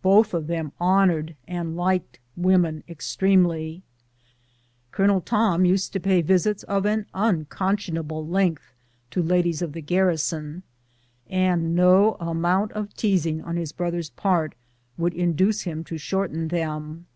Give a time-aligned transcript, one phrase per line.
[0.00, 3.82] Both of them honored and liked women extremely.
[4.92, 8.58] Colonel Tom used to pay visits of an unconscionable lengtli
[9.10, 10.62] to ladies of the garrison,
[11.28, 14.54] and no amount of teasing on his broth er's part
[14.96, 17.06] would induce him to shorten them.